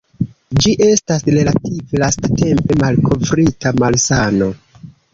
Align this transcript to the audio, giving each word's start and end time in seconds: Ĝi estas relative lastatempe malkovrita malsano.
Ĝi 0.63 0.71
estas 0.85 1.25
relative 1.35 2.01
lastatempe 2.05 2.81
malkovrita 2.87 3.79
malsano. 3.85 4.53